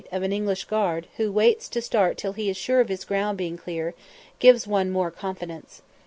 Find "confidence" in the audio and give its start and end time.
5.11-5.83